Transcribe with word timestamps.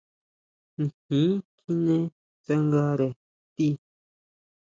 Nijin 0.77 1.31
kjine 1.57 1.97
tsangare 2.43 3.07
tii. 3.55 3.73